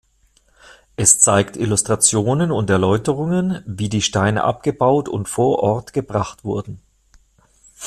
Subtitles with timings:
[0.95, 6.81] Es zeigt Illustrationen und Erläuterungen wie die Steine abgebaut und vor Ort gebracht wurden.